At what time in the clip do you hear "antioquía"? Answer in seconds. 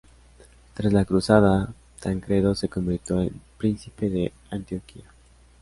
4.49-5.05